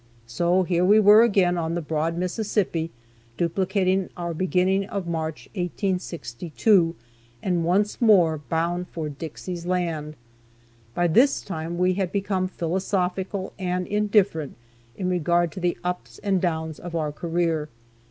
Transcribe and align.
So 0.25 0.63
here 0.63 0.83
we 0.83 0.99
were 0.99 1.21
again 1.21 1.59
on 1.59 1.75
the 1.75 1.79
broad 1.83 2.17
Mississippi, 2.17 2.89
duplicating 3.37 4.09
our 4.17 4.33
beginning 4.33 4.85
of 4.85 5.05
March, 5.05 5.47
1862, 5.53 6.95
and 7.43 7.63
once 7.63 8.01
more 8.01 8.39
bound 8.49 8.87
for 8.87 9.09
"Dixie's 9.09 9.67
Land." 9.67 10.15
By 10.95 11.05
this 11.05 11.43
time 11.43 11.77
we 11.77 11.93
had 11.93 12.11
become 12.11 12.47
philosophical 12.47 13.53
and 13.59 13.85
indifferent 13.85 14.55
in 14.97 15.07
regard 15.07 15.51
to 15.51 15.59
the 15.59 15.77
ups 15.83 16.17
and 16.23 16.41
downs 16.41 16.79
of 16.79 16.95
our 16.95 17.11
career. 17.11 17.69